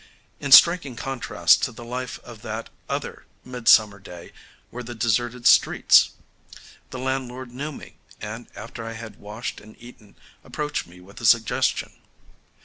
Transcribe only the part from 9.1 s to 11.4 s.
washed and eaten approached me with a